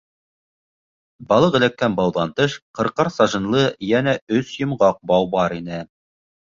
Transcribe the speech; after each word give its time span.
Балыҡ 1.33 1.57
эләккән 1.59 1.99
бауҙан 2.01 2.33
тыш, 2.41 2.57
ҡырҡар 2.81 3.13
сажинлы 3.21 3.65
йәнә 3.93 4.19
өс 4.41 4.59
йомғаҡ 4.61 5.03
бау 5.15 5.33
бар 5.39 5.61
ине. 5.65 5.89